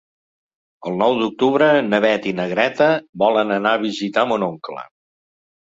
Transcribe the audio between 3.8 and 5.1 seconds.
visitar mon oncle.